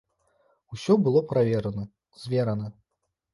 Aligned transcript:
Усё 0.75 0.93
было 1.07 1.21
праверана, 1.33 1.85
зверана. 2.23 2.67